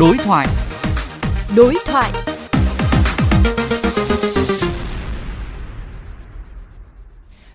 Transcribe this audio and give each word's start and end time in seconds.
Đối 0.00 0.16
thoại. 0.18 0.46
Đối 1.56 1.74
thoại. 1.86 2.12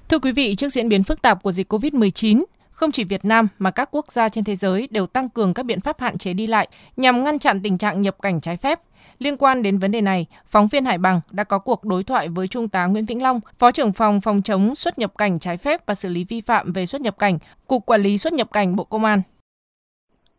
Thưa 0.10 0.20
quý 0.20 0.32
vị, 0.32 0.56
trước 0.56 0.70
diễn 0.70 0.90
biến 0.90 1.04
phức 1.04 1.22
tạp 1.22 1.44
của 1.44 1.52
dịch 1.52 1.74
COVID-19, 1.74 2.44
không 2.72 2.92
chỉ 2.92 3.04
Việt 3.04 3.26
Nam 3.26 3.48
mà 3.60 3.72
các 3.72 3.90
quốc 3.92 4.12
gia 4.12 4.30
trên 4.30 4.44
thế 4.44 4.56
giới 4.56 4.88
đều 4.92 5.08
tăng 5.08 5.30
cường 5.30 5.54
các 5.54 5.64
biện 5.64 5.82
pháp 5.82 6.00
hạn 6.00 6.18
chế 6.18 6.34
đi 6.34 6.48
lại 6.48 6.68
nhằm 6.98 7.24
ngăn 7.24 7.40
chặn 7.40 7.62
tình 7.64 7.78
trạng 7.78 8.02
nhập 8.02 8.16
cảnh 8.22 8.42
trái 8.42 8.58
phép. 8.58 8.80
Liên 9.20 9.38
quan 9.38 9.64
đến 9.64 9.78
vấn 9.78 9.92
đề 9.92 10.02
này, 10.02 10.26
phóng 10.46 10.68
viên 10.68 10.86
Hải 10.86 10.98
Bằng 10.98 11.22
đã 11.32 11.44
có 11.44 11.60
cuộc 11.60 11.84
đối 11.84 12.04
thoại 12.04 12.30
với 12.30 12.48
Trung 12.48 12.70
tá 12.70 12.86
Nguyễn 12.86 13.06
Vĩnh 13.06 13.24
Long, 13.24 13.40
Phó 13.60 13.72
trưởng 13.72 13.94
phòng 13.94 14.22
phòng 14.22 14.42
chống 14.42 14.76
xuất 14.76 15.00
nhập 15.00 15.18
cảnh 15.18 15.40
trái 15.40 15.58
phép 15.58 15.86
và 15.86 15.94
xử 15.94 16.10
lý 16.10 16.24
vi 16.24 16.42
phạm 16.42 16.74
về 16.74 16.86
xuất 16.86 17.02
nhập 17.02 17.20
cảnh, 17.20 17.38
Cục 17.68 17.86
Quản 17.86 18.02
lý 18.02 18.18
xuất 18.18 18.34
nhập 18.34 18.52
cảnh 18.52 18.76
Bộ 18.76 18.84
Công 18.84 19.04
an. 19.04 19.22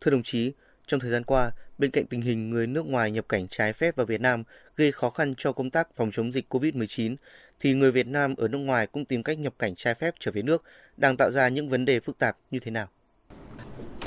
Thưa 0.01 0.11
đồng 0.11 0.23
chí, 0.23 0.53
trong 0.87 1.01
thời 1.01 1.11
gian 1.11 1.25
qua, 1.25 1.51
bên 1.83 1.91
cạnh 1.91 2.07
tình 2.07 2.21
hình 2.21 2.51
người 2.51 2.67
nước 2.67 2.87
ngoài 2.87 3.11
nhập 3.11 3.25
cảnh 3.29 3.49
trái 3.49 3.73
phép 3.73 3.97
vào 3.97 4.07
Việt 4.07 4.21
Nam 4.21 4.43
gây 4.77 4.93
khó 4.93 5.11
khăn 5.11 5.35
cho 5.39 5.53
công 5.53 5.71
tác 5.71 5.89
phòng 5.97 6.11
chống 6.13 6.33
dịch 6.33 6.55
COVID-19, 6.55 7.17
thì 7.61 7.75
người 7.75 7.93
Việt 7.93 8.07
Nam 8.07 8.35
ở 8.37 8.49
nước 8.49 8.59
ngoài 8.59 8.87
cũng 8.87 9.05
tìm 9.05 9.23
cách 9.23 9.39
nhập 9.39 9.55
cảnh 9.59 9.75
trái 9.77 9.95
phép 9.95 10.15
trở 10.21 10.31
về 10.31 10.43
nước, 10.43 10.63
đang 10.97 11.17
tạo 11.17 11.31
ra 11.31 11.49
những 11.49 11.69
vấn 11.69 11.85
đề 11.85 12.01
phức 12.01 12.19
tạp 12.19 12.37
như 12.51 12.59
thế 12.61 12.71
nào? 12.71 12.87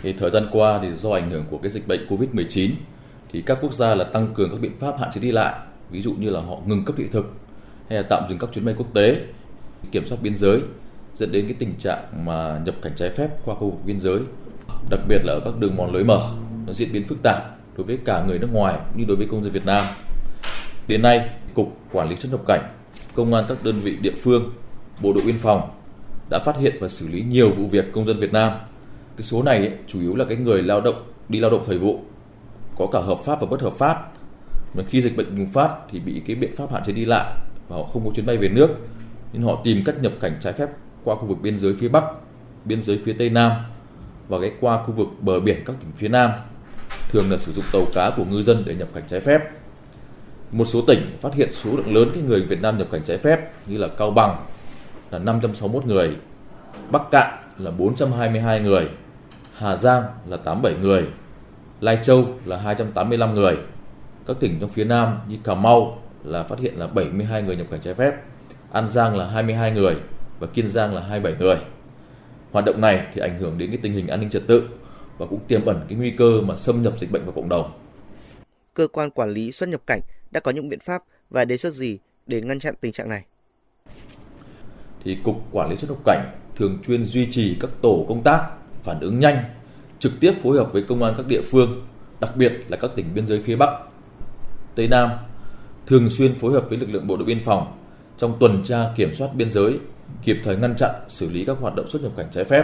Thì 0.02 0.14
thời 0.14 0.30
gian 0.30 0.48
qua 0.52 0.80
thì 0.82 0.96
do 0.96 1.12
ảnh 1.12 1.30
hưởng 1.30 1.46
của 1.50 1.58
cái 1.58 1.72
dịch 1.72 1.88
bệnh 1.88 2.08
COVID-19 2.08 2.72
thì 3.32 3.44
các 3.46 3.58
quốc 3.62 3.74
gia 3.74 3.96
là 3.96 4.04
tăng 4.04 4.34
cường 4.34 4.52
các 4.52 4.58
biện 4.62 4.74
pháp 4.80 5.00
hạn 5.00 5.10
chế 5.14 5.22
đi 5.22 5.32
lại, 5.32 5.60
ví 5.90 6.02
dụ 6.02 6.14
như 6.14 6.30
là 6.30 6.40
họ 6.40 6.60
ngừng 6.66 6.86
cấp 6.86 6.96
thị 6.98 7.06
thực 7.12 7.26
hay 7.90 7.98
là 8.02 8.08
tạm 8.10 8.24
dừng 8.30 8.40
các 8.40 8.50
chuyến 8.54 8.66
bay 8.66 8.76
quốc 8.78 8.94
tế, 8.94 9.22
kiểm 9.92 10.06
soát 10.06 10.18
biên 10.22 10.38
giới 10.38 10.62
dẫn 11.16 11.32
đến 11.32 11.46
cái 11.46 11.56
tình 11.60 11.74
trạng 11.80 12.26
mà 12.26 12.62
nhập 12.66 12.76
cảnh 12.82 12.94
trái 12.96 13.10
phép 13.10 13.30
qua 13.46 13.56
khu 13.56 13.70
vực 13.70 13.86
biên 13.86 14.00
giới, 14.00 14.20
đặc 14.90 15.00
biệt 15.08 15.20
là 15.24 15.34
ở 15.34 15.42
các 15.46 15.54
đường 15.60 15.76
mòn 15.76 15.94
lối 15.94 16.04
mở 16.04 16.36
nó 16.68 16.74
diễn 16.74 16.94
biến 16.94 17.08
phức 17.08 17.18
tạp 17.24 17.55
đối 17.78 17.88
với 17.88 17.98
cả 18.06 18.24
người 18.28 18.40
nước 18.40 18.50
ngoài 18.54 18.80
như 18.96 19.06
đối 19.08 19.18
với 19.18 19.28
công 19.32 19.44
dân 19.44 19.52
Việt 19.52 19.66
Nam. 19.66 19.86
Đến 20.88 21.02
nay, 21.02 21.30
Cục 21.54 21.78
Quản 21.92 22.10
lý 22.10 22.16
xuất 22.16 22.32
nhập 22.32 22.42
cảnh, 22.48 22.62
Công 23.16 23.34
an 23.34 23.46
các 23.48 23.58
đơn 23.64 23.80
vị 23.80 23.98
địa 24.02 24.14
phương, 24.22 24.54
Bộ 25.02 25.14
đội 25.14 25.24
biên 25.26 25.38
phòng 25.38 25.70
đã 26.30 26.40
phát 26.46 26.58
hiện 26.58 26.76
và 26.80 26.90
xử 26.90 27.08
lý 27.08 27.22
nhiều 27.22 27.52
vụ 27.52 27.68
việc 27.68 27.86
công 27.94 28.08
dân 28.08 28.20
Việt 28.20 28.34
Nam. 28.34 28.52
Cái 29.18 29.24
số 29.24 29.44
này 29.44 29.58
ấy, 29.58 29.72
chủ 29.88 30.02
yếu 30.02 30.16
là 30.16 30.26
cái 30.26 30.38
người 30.38 30.64
lao 30.64 30.82
động 30.82 30.96
đi 31.30 31.40
lao 31.40 31.52
động 31.52 31.64
thời 31.66 31.78
vụ, 31.78 32.00
có 32.78 32.88
cả 32.92 33.00
hợp 33.00 33.18
pháp 33.26 33.42
và 33.42 33.48
bất 33.48 33.62
hợp 33.62 33.74
pháp. 33.74 34.12
Mà 34.74 34.84
khi 34.88 35.02
dịch 35.02 35.18
bệnh 35.18 35.38
bùng 35.38 35.48
phát 35.48 35.76
thì 35.90 36.00
bị 36.00 36.22
cái 36.28 36.36
biện 36.36 36.56
pháp 36.56 36.72
hạn 36.72 36.84
chế 36.84 36.94
đi 36.94 37.06
lại 37.06 37.34
và 37.70 37.76
họ 37.76 37.84
không 37.84 38.06
có 38.06 38.12
chuyến 38.16 38.26
bay 38.26 38.38
về 38.38 38.50
nước 38.50 38.70
nên 39.34 39.42
họ 39.42 39.62
tìm 39.64 39.84
cách 39.86 39.96
nhập 40.02 40.14
cảnh 40.22 40.38
trái 40.42 40.54
phép 40.54 40.70
qua 41.04 41.16
khu 41.16 41.26
vực 41.26 41.38
biên 41.42 41.60
giới 41.60 41.76
phía 41.80 41.88
Bắc, 41.88 42.04
biên 42.66 42.84
giới 42.84 43.00
phía 43.06 43.14
Tây 43.14 43.30
Nam 43.30 43.52
và 44.28 44.40
cái 44.42 44.52
qua 44.60 44.84
khu 44.84 44.92
vực 44.92 45.08
bờ 45.20 45.40
biển 45.40 45.64
các 45.66 45.76
tỉnh 45.80 45.92
phía 45.98 46.08
Nam 46.08 46.32
thường 47.16 47.32
là 47.32 47.38
sử 47.38 47.52
dụng 47.52 47.66
tàu 47.72 47.86
cá 47.94 48.12
của 48.18 48.26
ngư 48.26 48.44
dân 48.44 48.64
để 48.66 48.76
nhập 48.76 48.88
cảnh 48.94 49.04
trái 49.08 49.20
phép. 49.20 49.42
Một 50.52 50.66
số 50.66 50.82
tỉnh 50.82 51.18
phát 51.22 51.34
hiện 51.34 51.50
số 51.54 51.70
lượng 51.78 51.96
lớn 51.96 52.10
cái 52.14 52.24
người 52.24 52.42
Việt 52.42 52.62
Nam 52.62 52.78
nhập 52.78 52.88
cảnh 52.92 53.02
trái 53.06 53.18
phép 53.18 53.40
như 53.68 53.78
là 53.78 53.88
Cao 53.88 54.12
Bằng 54.12 54.36
là 55.12 55.20
561 55.20 55.86
người, 55.86 56.16
Bắc 56.92 57.02
Cạn 57.12 57.34
là 57.58 57.72
422 57.72 58.60
người, 58.60 58.90
Hà 59.54 59.78
Giang 59.78 60.04
là 60.28 60.38
87 60.38 60.82
người, 60.82 61.08
Lai 61.82 62.00
Châu 62.04 62.26
là 62.46 62.58
285 62.58 63.36
người. 63.36 63.58
Các 64.28 64.38
tỉnh 64.40 64.58
trong 64.60 64.70
phía 64.70 64.86
Nam 64.86 65.18
như 65.28 65.38
Cà 65.44 65.54
Mau 65.56 66.02
là 66.24 66.44
phát 66.44 66.60
hiện 66.60 66.80
là 66.80 66.88
72 66.88 67.42
người 67.42 67.56
nhập 67.56 67.68
cảnh 67.72 67.80
trái 67.84 67.94
phép, 67.94 68.14
An 68.72 68.90
Giang 68.90 69.18
là 69.18 69.28
22 69.28 69.72
người 69.72 69.96
và 70.40 70.48
Kiên 70.48 70.70
Giang 70.70 70.96
là 70.96 71.02
27 71.02 71.36
người. 71.40 71.56
Hoạt 72.52 72.66
động 72.66 72.82
này 72.82 73.08
thì 73.14 73.22
ảnh 73.22 73.40
hưởng 73.40 73.58
đến 73.58 73.70
cái 73.70 73.80
tình 73.82 73.94
hình 73.94 74.08
an 74.08 74.20
ninh 74.20 74.30
trật 74.30 74.48
tự 74.48 74.70
và 75.18 75.26
cũng 75.26 75.40
tiềm 75.48 75.66
ẩn 75.66 75.86
cái 75.90 75.98
nguy 75.98 76.12
cơ 76.12 76.42
mà 76.42 76.56
xâm 76.56 76.84
nhập 76.84 76.94
dịch 77.00 77.12
bệnh 77.12 77.24
vào 77.24 77.32
cộng 77.32 77.50
đồng. 77.50 77.72
Cơ 78.74 78.88
quan 78.88 79.10
quản 79.10 79.30
lý 79.30 79.52
xuất 79.52 79.70
nhập 79.70 79.82
cảnh 79.88 80.02
đã 80.32 80.40
có 80.40 80.52
những 80.52 80.70
biện 80.70 80.80
pháp 80.80 81.04
và 81.30 81.46
đề 81.46 81.58
xuất 81.58 81.74
gì 81.74 81.98
để 82.28 82.42
ngăn 82.42 82.60
chặn 82.60 82.76
tình 82.82 82.92
trạng 82.92 83.10
này? 83.10 83.24
Thì 85.04 85.18
Cục 85.24 85.36
Quản 85.52 85.70
lý 85.70 85.78
xuất 85.78 85.90
nhập 85.90 86.00
cảnh 86.06 86.32
thường 86.56 86.80
xuyên 86.88 87.06
duy 87.06 87.32
trì 87.32 87.58
các 87.60 87.70
tổ 87.82 88.06
công 88.08 88.24
tác 88.24 88.50
phản 88.84 89.00
ứng 89.00 89.20
nhanh, 89.20 89.44
trực 90.00 90.12
tiếp 90.20 90.34
phối 90.44 90.58
hợp 90.58 90.74
với 90.74 90.84
công 90.84 91.04
an 91.04 91.14
các 91.18 91.28
địa 91.28 91.42
phương, 91.42 91.88
đặc 92.20 92.32
biệt 92.36 92.54
là 92.68 92.78
các 92.78 92.92
tỉnh 92.96 93.06
biên 93.14 93.28
giới 93.28 93.40
phía 93.40 93.56
Bắc, 93.56 93.70
Tây 94.76 94.88
Nam, 94.88 95.10
thường 95.88 96.10
xuyên 96.10 96.34
phối 96.36 96.54
hợp 96.54 96.66
với 96.70 96.78
lực 96.78 96.90
lượng 96.90 97.08
bộ 97.08 97.18
đội 97.18 97.26
biên 97.26 97.44
phòng 97.44 97.78
trong 98.18 98.38
tuần 98.40 98.64
tra 98.64 98.94
kiểm 98.96 99.14
soát 99.14 99.28
biên 99.36 99.52
giới, 99.52 99.80
kịp 100.24 100.38
thời 100.44 100.58
ngăn 100.58 100.76
chặn, 100.78 100.92
xử 101.08 101.30
lý 101.30 101.46
các 101.46 101.58
hoạt 101.60 101.76
động 101.76 101.90
xuất 101.90 102.02
nhập 102.02 102.12
cảnh 102.18 102.28
trái 102.32 102.44
phép. 102.44 102.64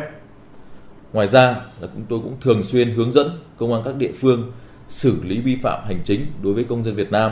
Ngoài 1.14 1.28
ra 1.28 1.56
là 1.80 1.88
chúng 1.94 2.06
tôi 2.10 2.20
cũng 2.24 2.36
thường 2.42 2.64
xuyên 2.64 2.96
hướng 2.96 3.14
dẫn 3.14 3.30
công 3.58 3.74
an 3.74 3.82
các 3.86 3.96
địa 3.96 4.12
phương 4.20 4.52
xử 4.88 5.24
lý 5.24 5.40
vi 5.40 5.56
phạm 5.56 5.84
hành 5.86 6.02
chính 6.06 6.26
đối 6.44 6.54
với 6.54 6.64
công 6.64 6.84
dân 6.84 6.96
Việt 6.96 7.12
Nam 7.12 7.32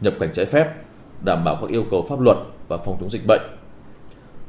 nhập 0.00 0.14
cảnh 0.20 0.30
trái 0.34 0.46
phép, 0.46 0.74
đảm 1.24 1.44
bảo 1.44 1.58
các 1.60 1.70
yêu 1.70 1.84
cầu 1.90 2.06
pháp 2.08 2.20
luật 2.20 2.36
và 2.68 2.76
phòng 2.76 2.96
chống 3.00 3.10
dịch 3.10 3.26
bệnh. 3.26 3.40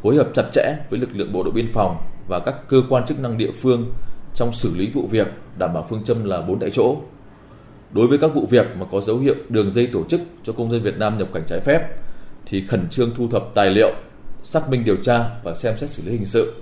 Phối 0.02 0.16
hợp 0.16 0.30
chặt 0.35 0.44
chẽ 0.52 0.75
với 0.90 1.00
lực 1.00 1.09
lượng 1.13 1.34
bộ 1.34 1.44
đội 1.44 1.53
biên 1.53 1.68
phòng 1.68 1.97
và 2.28 2.40
các 2.40 2.56
cơ 2.68 2.81
quan 2.90 3.06
chức 3.06 3.19
năng 3.19 3.38
địa 3.38 3.52
phương 3.62 3.91
trong 4.35 4.53
xử 4.53 4.75
lý 4.75 4.90
vụ 4.90 5.07
việc 5.07 5.28
đảm 5.57 5.74
bảo 5.74 5.86
phương 5.90 6.03
châm 6.03 6.24
là 6.24 6.41
bốn 6.41 6.59
tại 6.59 6.69
chỗ. 6.69 6.97
Đối 7.91 8.07
với 8.07 8.18
các 8.18 8.34
vụ 8.34 8.46
việc 8.50 8.66
mà 8.80 8.86
có 8.91 9.01
dấu 9.01 9.18
hiệu 9.18 9.36
đường 9.50 9.72
dây 9.72 9.88
tổ 9.94 10.03
chức 10.09 10.22
cho 10.44 10.53
công 10.53 10.72
dân 10.72 10.81
Việt 10.81 10.97
Nam 10.97 11.18
nhập 11.18 11.28
cảnh 11.34 11.44
trái 11.47 11.59
phép 11.59 11.81
thì 12.46 12.63
khẩn 12.68 12.90
trương 12.90 13.12
thu 13.16 13.28
thập 13.28 13.44
tài 13.53 13.69
liệu, 13.69 13.91
xác 14.44 14.69
minh 14.69 14.86
điều 14.86 14.96
tra 14.96 15.30
và 15.44 15.53
xem 15.53 15.78
xét 15.78 15.90
xử 15.90 16.03
lý 16.06 16.12
hình 16.12 16.25
sự. 16.25 16.53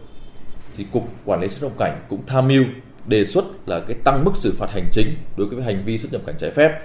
Thì 0.77 0.85
cục 0.91 1.09
quản 1.25 1.41
lý 1.41 1.47
xuất 1.47 1.67
nhập 1.67 1.77
cảnh 1.79 2.01
cũng 2.09 2.21
tham 2.27 2.47
mưu 2.47 2.63
đề 3.07 3.25
xuất 3.25 3.45
là 3.65 3.79
cái 3.87 3.97
tăng 4.03 4.25
mức 4.25 4.31
xử 4.35 4.53
phạt 4.57 4.69
hành 4.71 4.89
chính 4.91 5.07
đối 5.37 5.47
với 5.47 5.63
hành 5.63 5.83
vi 5.85 5.97
xuất 5.97 6.13
nhập 6.13 6.21
cảnh 6.25 6.35
trái 6.39 6.51
phép. 6.51 6.79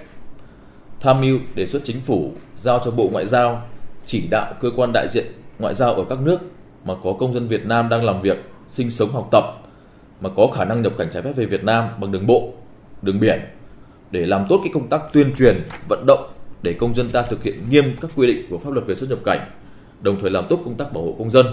Tham 0.99 1.21
mưu 1.21 1.39
đề 1.55 1.67
xuất 1.67 1.81
chính 1.85 2.01
phủ 2.01 2.31
giao 2.57 2.81
cho 2.85 2.91
Bộ 2.91 3.09
Ngoại 3.11 3.27
giao 3.27 3.61
chỉ 4.05 4.27
đạo 4.31 4.53
cơ 4.59 4.69
quan 4.75 4.91
đại 4.93 5.07
diện 5.11 5.25
ngoại 5.59 5.73
giao 5.73 5.93
ở 5.93 6.05
các 6.09 6.19
nước 6.19 6.37
mà 6.85 6.93
có 7.03 7.13
công 7.19 7.33
dân 7.33 7.47
Việt 7.47 7.65
Nam 7.65 7.89
đang 7.89 8.03
làm 8.03 8.21
việc, 8.21 8.37
sinh 8.67 8.91
sống 8.91 9.09
học 9.11 9.27
tập 9.31 9.43
mà 10.21 10.29
có 10.35 10.47
khả 10.47 10.65
năng 10.65 10.81
nhập 10.81 10.93
cảnh 10.97 11.07
trái 11.13 11.23
phép 11.23 11.31
về 11.35 11.45
Việt 11.45 11.63
Nam 11.63 11.89
bằng 11.99 12.11
đường 12.11 12.27
bộ, 12.27 12.53
đường 13.01 13.19
biển 13.19 13.39
để 14.11 14.25
làm 14.25 14.45
tốt 14.49 14.59
cái 14.63 14.71
công 14.73 14.89
tác 14.89 15.01
tuyên 15.13 15.35
truyền, 15.37 15.61
vận 15.89 16.05
động 16.07 16.29
để 16.61 16.73
công 16.73 16.95
dân 16.95 17.09
ta 17.09 17.21
thực 17.21 17.43
hiện 17.43 17.55
nghiêm 17.69 17.85
các 18.01 18.11
quy 18.15 18.27
định 18.27 18.45
của 18.49 18.57
pháp 18.57 18.73
luật 18.73 18.87
về 18.87 18.95
xuất 18.95 19.09
nhập 19.09 19.19
cảnh, 19.25 19.49
đồng 20.01 20.21
thời 20.21 20.31
làm 20.31 20.45
tốt 20.49 20.59
công 20.65 20.75
tác 20.75 20.93
bảo 20.93 21.03
hộ 21.03 21.15
công 21.19 21.31
dân. 21.31 21.45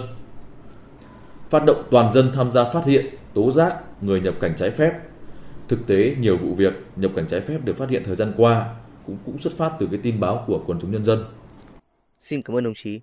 Phát 1.51 1.65
động 1.65 1.83
toàn 1.91 2.11
dân 2.11 2.31
tham 2.33 2.51
gia 2.51 2.69
phát 2.69 2.85
hiện, 2.85 3.05
tố 3.33 3.51
giác 3.51 3.75
người 4.01 4.21
nhập 4.21 4.35
cảnh 4.41 4.53
trái 4.57 4.71
phép. 4.71 4.93
Thực 5.67 5.87
tế 5.87 6.15
nhiều 6.19 6.37
vụ 6.37 6.53
việc 6.53 6.73
nhập 6.95 7.11
cảnh 7.15 7.25
trái 7.29 7.41
phép 7.41 7.57
được 7.63 7.77
phát 7.77 7.89
hiện 7.89 8.03
thời 8.05 8.15
gian 8.15 8.33
qua 8.37 8.75
cũng 9.05 9.17
cũng 9.25 9.39
xuất 9.39 9.53
phát 9.53 9.71
từ 9.79 9.87
cái 9.91 9.99
tin 10.03 10.19
báo 10.19 10.43
của 10.47 10.63
quần 10.67 10.79
chúng 10.81 10.91
nhân 10.91 11.03
dân. 11.03 11.23
Xin 12.21 12.41
cảm 12.41 12.57
ơn 12.57 12.63
đồng 12.63 12.73
chí. 12.75 13.01